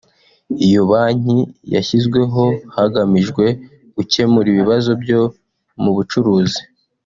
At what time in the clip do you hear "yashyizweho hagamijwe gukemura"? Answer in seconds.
1.75-4.47